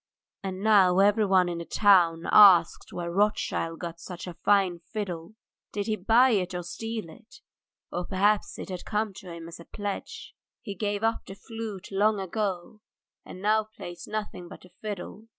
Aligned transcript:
And 0.41 0.63
now 0.63 0.97
everyone 0.97 1.47
in 1.47 1.59
the 1.59 1.63
town 1.65 2.23
asks 2.31 2.91
where 2.91 3.11
Rothschild 3.11 3.77
got 3.77 3.99
such 3.99 4.25
a 4.25 4.33
fine 4.33 4.79
fiddle. 4.91 5.35
Did 5.73 5.85
he 5.85 5.95
buy 5.95 6.31
it 6.31 6.55
or 6.55 6.63
steal 6.63 7.07
it? 7.07 7.41
Or 7.91 8.07
perhaps 8.07 8.57
it 8.57 8.69
had 8.69 8.83
come 8.83 9.13
to 9.17 9.31
him 9.31 9.47
as 9.47 9.59
a 9.59 9.65
pledge. 9.65 10.33
He 10.63 10.73
gave 10.73 11.03
up 11.03 11.25
the 11.27 11.35
flute 11.35 11.89
long 11.91 12.19
ago, 12.19 12.81
and 13.25 13.43
now 13.43 13.65
plays 13.65 14.07
nothing 14.07 14.47
but 14.47 14.61
the 14.61 14.69
fiddle. 14.81 15.27